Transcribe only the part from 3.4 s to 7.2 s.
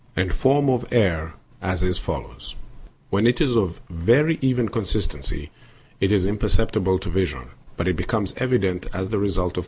of a very even consistency, it is imperceptible to